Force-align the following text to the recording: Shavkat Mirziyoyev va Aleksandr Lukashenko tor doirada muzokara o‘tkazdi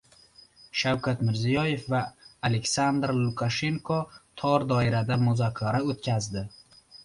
Shavkat 0.83 1.19
Mirziyoyev 1.27 1.83
va 1.95 1.99
Aleksandr 2.49 3.15
Lukashenko 3.19 4.01
tor 4.43 4.69
doirada 4.75 5.23
muzokara 5.29 5.87
o‘tkazdi 5.95 6.47